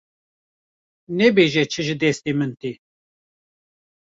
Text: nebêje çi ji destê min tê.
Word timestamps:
nebêje 1.17 1.63
çi 1.71 1.81
ji 1.87 1.95
destê 2.01 2.31
min 2.39 2.51
tê. 2.59 2.71